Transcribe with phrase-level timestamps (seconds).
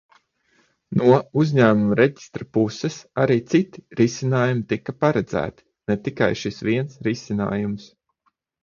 [1.01, 7.89] No Uzņēmumu reģistra puses arī citi risinājumi tika paredzēti, ne tikai šis viens risinājums.